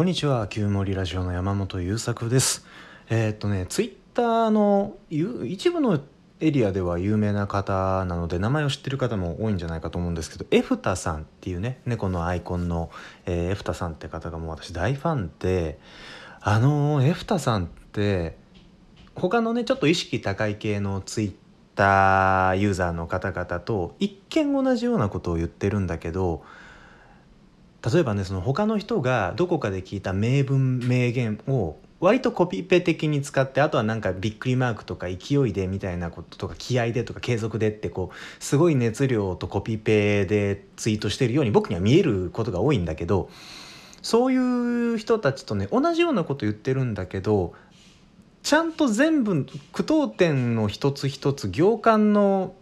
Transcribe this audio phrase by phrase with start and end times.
[0.00, 2.64] こんにちは旧森ラジオの山本優作です。
[3.10, 6.00] えーっとねツイッターの一部の
[6.40, 12.88] エリアでは有名な方なので名前を知ってる方も多いんじゃないかと思うんですけどエフタさんっていうね猫のアイコンの、
[13.26, 15.78] えーエフタさんって方がもう私大ファンで
[16.40, 18.38] あのエフタさんって
[19.14, 21.32] 他のねちょっと意識高い系のツイッ
[21.74, 26.42] ターユーザーの方々と一見同じようなことを言ってるんだけど
[27.84, 43.28] 例えばねその他の人がどこかで聞いた名文名言を割とコピペ的に使ってあとはなんかびっくりマークとか勢いでみたいなこととか気合でとか継続でってこうすごい熱量とコピペでツイートしてるように僕には見えることが多いんだけど
[44.02, 44.36] そうい
[44.94, 47.54] う人たちとね同じようなこと言ってるんだけど
[48.42, 52.54] ちゃんと全部句読点の一つ一つ行間の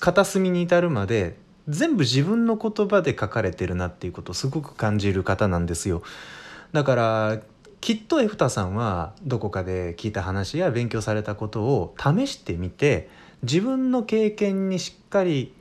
[0.00, 1.36] 片隅に至るまで
[1.70, 6.02] 全部自分の言葉で書かれてるなっていうことをすごく感じる方なんですよ。
[6.72, 7.40] だから
[7.80, 13.08] きっとエフタさんはどこかで聞いた話や勉強されたことを試してみて
[13.42, 15.54] 自分の経験にしっかり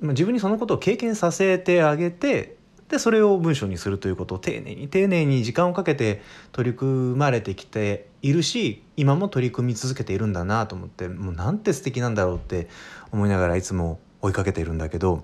[0.00, 2.56] 自分にそのことを経験させてあげて
[2.88, 6.22] でそれを文章にするということを丁寧に丁寧に時間をかけて
[6.52, 12.68] 取り組まれてきているし今も取り組み続けているんだなと思ってもうなんて素敵なんだろうって
[13.12, 15.22] 思いながらいつも追いかけているんだけど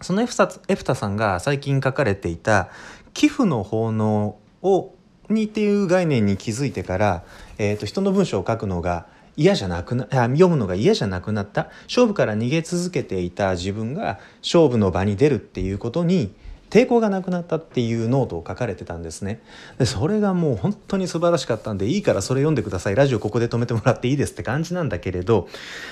[0.00, 2.68] そのエフタエフタさんが最近書かれていた
[3.14, 4.94] 「棋譜の奉納を」
[5.28, 7.24] にっていう概念に気づいてから、
[7.58, 11.70] えー、と人の文章を書くのが嫌じゃなくな読むのが嫌じゃなくなった。
[11.86, 16.34] 勝負から逃げ続けていた自分が勝負の場に出るっていうことに
[16.70, 19.40] 抵抗がなくなったっていうノートを書かれてたんですね
[19.78, 25.48] でそれがもう本当に素晴らしかったんでいいからそれ読んでくださいラジオここで止めてもらっていいですって感じなんだけれど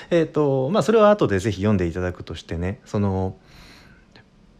[0.09, 3.37] えっ、とまあそれは後でぜひ読んでいただくとしてねその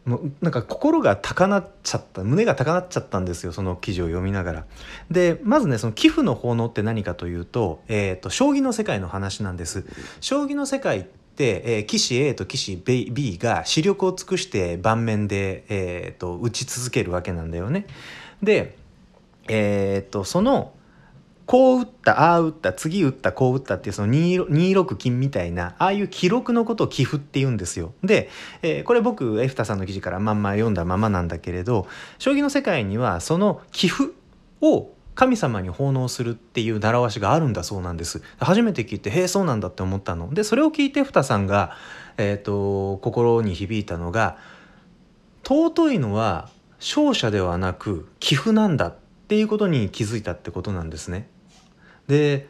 [0.07, 4.65] もうなんか心が高鳴っちゃった胸が高鳴っちゃったんですよその記事を読みながら。
[5.11, 9.85] でまずねその寄付の奉納って何かというと,、えー、と将棋の世界の話なんです。
[10.21, 11.05] 将棋の世界っ
[11.37, 17.85] て、えー棋士 A と棋士 B, が視力を尽くして盤面で、えー、と打ち続けるわけなんだよね。
[18.41, 18.75] で、
[19.47, 20.73] えー、とその
[21.45, 27.93] こう打ったああ打った次打ったこう打ったっていうその 2, 2六金みたいなああいう記録のことを寄付って言うんですよ。
[28.03, 28.29] で、
[28.63, 31.87] えーこれ僕エフタさんの記事からまんま読んだままなんだけれど
[32.19, 34.11] 将棋の世界にはその寄付
[34.61, 41.75] を神様に奉納するっていう習わしがあるんだそうなんです初めて聞いてへえそうなんだって思ったのでそれを聞いてエフタさんが、
[42.17, 44.37] えー、と心に響いたのが
[45.43, 48.95] 尊いのは勝者ではなく寄付なんだっ
[49.27, 51.27] ていうことに気づいたってことなんですね。
[52.05, 52.47] で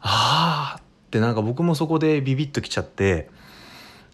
[0.00, 3.28] ああってなんか僕もそこでビビッときちゃって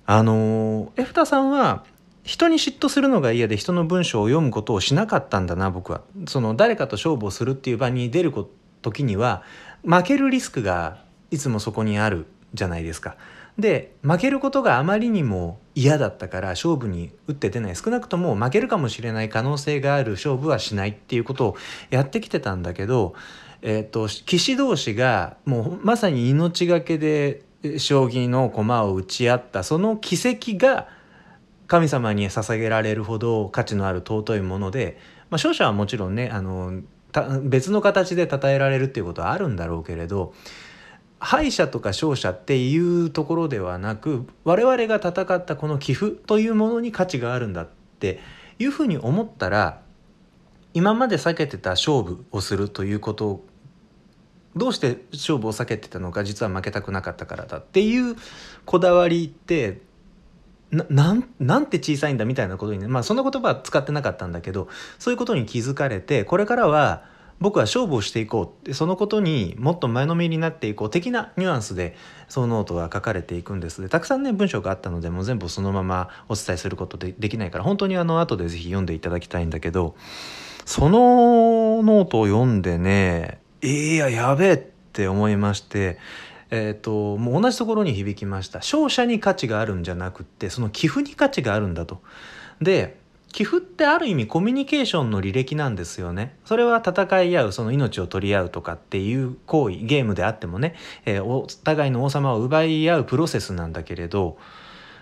[0.06, 1.84] あのエフタさんは
[2.24, 6.00] 人に嫉妬するのが嫌で人の文章を読むことをしなかったんだな僕は。
[6.26, 8.32] その誰かと勝負をするっていう場に出る
[8.80, 9.42] 時には
[9.84, 13.16] 負けるリスクがいつもそこにあるじゃないですか。
[13.58, 21.56] で負けることがあまりにも嫌だったから勝負に打って出ない少なくとも負けるかもしれない可能性がある勝負はしないっていうことを
[21.90, 23.14] やってきてたんだけど、
[23.62, 27.42] えー、と棋士同士がもうまさに命がけで
[27.78, 30.88] 将棋の駒を打ち合ったその奇跡が
[31.66, 36.82] 神様に捧げられるほど価値のある尊いもので、まあ、勝者はもちろんねあの
[37.42, 40.34] 別の形で称えられるっていうことはあるんだろうけれど
[41.20, 48.20] 敗者とか勝者っていうところではなく我々が戦ったこの寄付というものに価値があるんだって
[48.58, 49.81] いうふうに思ったら
[50.75, 53.46] 今まで避けてた勝負をするということを
[54.56, 58.16] どうして勝負を避けてたのか実は負けたくなかったからだっていう
[58.64, 59.81] こだわりって
[60.74, 64.68] ななんなんて小さいんだみたいなことにねまあそんな言葉は使ってなかったんだけど
[64.98, 67.04] そういうことに気づかれてこれからは
[67.40, 71.96] 僕は勝負をしていこうでそのことにもっと前のめりになっていこう的なニュアンスで
[72.28, 73.82] そのノートは書かれていくんです。
[73.82, 79.96] でたくさんね文章があったのでもう全部そのままお伝えすることでできないから本当にあの後で是非読んでいただきたいんだけど
[80.64, 84.56] そのノートを読んでねいややべえっ
[84.93, 85.99] て思いまして
[86.56, 92.00] えー、ともう同じところに響きました勝者に価値があるんじゃなくってその棋譜に価値があるんだと。
[92.62, 93.02] で
[93.32, 96.36] 棋譜ってある意味コミュニケーションの履歴なんですよね。
[96.44, 104.38] それは戦い合うその命を取り合うとかっていう行為ゲームであってもね、えーお互いの王様を奪い合うプロセスなんだけれど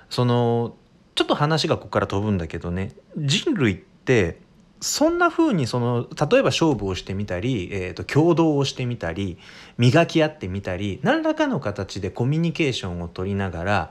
[0.08, 0.74] その
[1.14, 4.40] ちょっと話がここから飛ぶんだけどね人類って
[4.82, 9.38] そんな風にその例えば勝負をしてみたり、えー、と共同をしてみたり
[9.78, 13.90] 磨き合ってみたり何らかの形でコミュニケーションを取りながら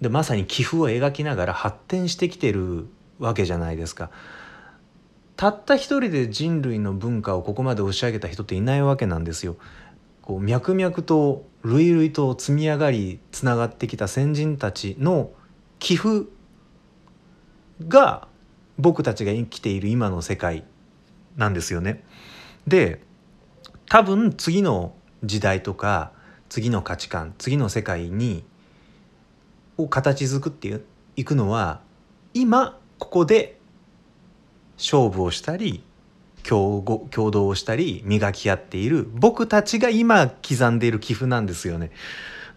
[0.00, 2.86] でまさに寄付を描きながら発展してきてる
[3.18, 4.10] わけじゃないですか。
[5.34, 9.56] たった一人で人類の文化をここまで押し上げた人っていないわけなんですよ。
[10.22, 15.32] こう脈々と類々と積み上がりつながってきた先人たちの
[15.80, 16.28] 寄付
[17.88, 18.27] が
[18.78, 20.64] 僕たちが生きている今の世界
[21.36, 22.04] なんですよね。
[22.66, 23.00] で
[23.88, 24.94] 多分次の
[25.24, 26.12] 時代とか
[26.48, 28.44] 次の価値観次の世界に
[29.76, 30.80] を形作って
[31.16, 31.80] いくのは
[32.34, 33.58] 今ここで
[34.76, 35.84] 勝負をしたり
[36.44, 41.90] 共共同をしたり磨き合っている僕たちが今刻んでいる寄付なんですよね。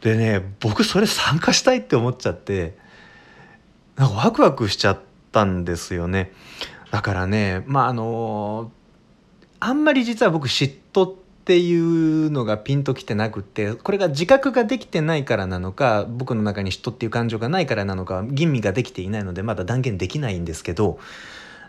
[0.01, 2.77] でね僕それ参加したいって思っちゃって
[3.95, 6.31] なんかワクワクしちゃってたんですよね。
[6.91, 8.71] だからねまああの
[9.59, 11.13] あんまり実は僕嫉妬っ
[11.43, 20.99] ていうのがピンときてなくってこれが自覚ができてないからなのか僕の中に嫉妬っていう感情がないからなのか吟味ができていないのでまだ断言できないんですけど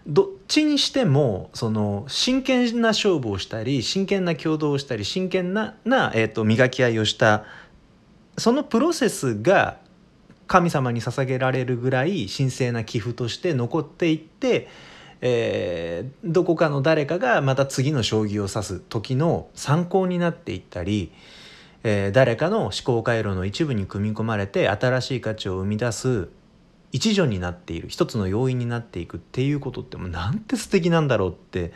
[0.06, 7.44] どっちにしてもその真剣な勝負をしたり真剣な共同をしたり真剣なな、えーと、磨き合いをした
[8.36, 9.78] そのプロセスが
[10.52, 14.68] 神様に捧げられるぐらい神聖な寄付として残っていって、
[15.22, 21.10] えー、どこかの誰かがまた次の将棋を指す時の参考になっていったり、
[21.84, 26.28] えー、誰かの思考回路の一部に組み込まれて新しい価値を生み出す
[26.90, 31.72] 一助になっている一つの要因になっていくっていうことってもうなんて素敵なんだろうって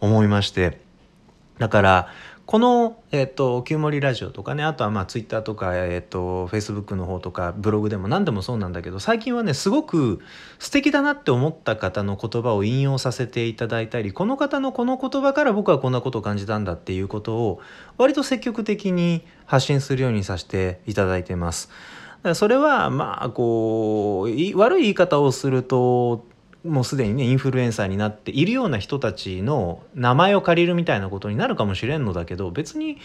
[0.00, 0.80] 思いまして。
[1.58, 2.08] だから
[2.46, 10.20] この、え、ー、と、旧森ラジオとかね、あとはまあツイッターとか、えっ、ー、と、フェイスブックの方とか、ブログでも何でもそうなんだけど、最近はね、すごく
[10.58, 17.60] 素敵だなって思った方の言葉を引用させていただいたり、この方のこの言葉から僕はこんなことを感じたんだっていうことを、
[17.96, 21.70] 割と積極的に発信するようにさせていただいてます。
[22.34, 26.24] それはまあこう悪い言い方をすると
[26.64, 32.98] もうすでにねインフルエンサーになっているような人たちの名前を借りるみたいなことになるかもしれんのだけど別に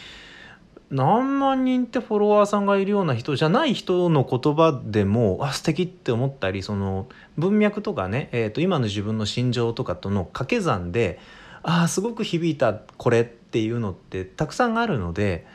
[0.90, 7.08] 何万人ってフォロワーさんがいるような人じゃない人の言葉でもあ素敵って思ったりその
[7.38, 11.20] 文脈とかね、えー、と今の自分の心情とかとの掛け算で
[11.62, 15.46] あすごく響いたこれっていうのってたくさんあるので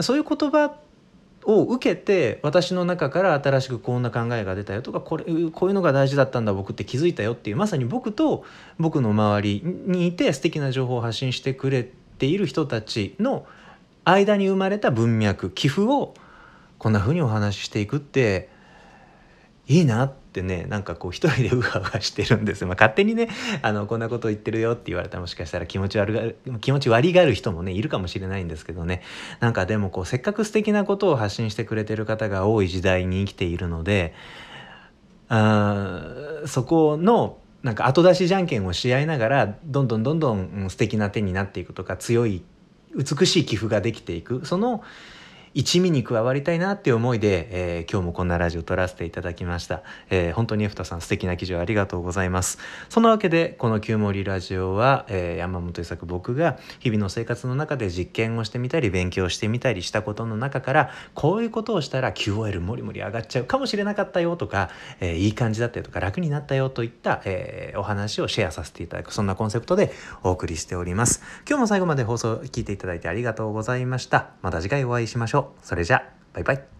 [0.00, 0.87] そういう言葉って
[1.44, 8.44] を受けて私の中から新しくこんな考えが出たよとかこれこういうのが大事だったんだ僕って気づいたよっていうまさに僕と
[8.78, 11.88] 僕の周りにいて素敵な情報を発信してくれ
[12.18, 13.46] ている人たちの
[14.04, 16.14] 間に生まれた文脈寄付を
[16.78, 18.48] こんな風にお話ししていくって
[19.66, 23.28] いいなってねなんかこう一人でうわうわしてるんですまあ、勝手にね
[23.62, 29.02] あのこんなこと言ってるよって言われたらもしかしたら気持ち悪がる気持ち悪がる人もねいるかもしれないんですけどね。
[29.40, 34.14] なんかでもこうせっかく素敵なことを発信してくれてる方が多い時代に生きているので
[35.28, 36.02] あ
[36.46, 42.42] そこのなんか後出しじゃんけんをし合いながらどんどんどんどん素敵な手になっていくとか強い
[42.94, 44.46] 美しい寄付ができていく。
[44.46, 44.82] その
[45.54, 52.58] 一味に加わりたいなっていう思いで、えー、今日もこんなラジオ撮らせていただきました、えー、本当にエフタさん素敵な記事をありがとうございます。
[52.88, 64.70] そのわけでこの旧森ラジオは、えー、山本伊作僕が日々の生活の中で実験をしてみたり勉強してみたりしたことの中からこういうことをしたら QOL もりもり上がっちゃうかもしれなかったよとか、
[65.00, 69.92] えー、いい感じだったよとか楽になったよといった、えー、お話をシェアさせていただくそんなコンセプトで
[70.22, 71.22] お送りしております。
[71.48, 74.30] 今日も最後まで放送聞いていただいてありがとうございました。
[74.42, 75.37] また次回お会いしましょう。
[75.62, 76.02] それじゃ
[76.32, 76.77] バイバイ。